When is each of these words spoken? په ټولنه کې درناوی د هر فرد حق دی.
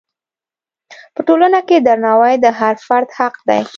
په 1.15 1.21
ټولنه 1.27 1.59
کې 1.67 1.77
درناوی 1.87 2.33
د 2.41 2.45
هر 2.59 2.75
فرد 2.87 3.09
حق 3.17 3.35
دی. 3.49 3.61